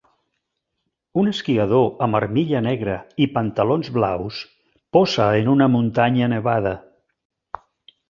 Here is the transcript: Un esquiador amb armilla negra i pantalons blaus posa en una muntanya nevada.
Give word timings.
Un 1.23 1.29
esquiador 1.31 1.85
amb 2.05 2.19
armilla 2.21 2.63
negra 2.69 2.97
i 3.27 3.29
pantalons 3.37 3.93
blaus 4.01 4.43
posa 4.99 5.31
en 5.45 5.55
una 5.57 5.73
muntanya 5.79 6.35
nevada. 6.37 6.77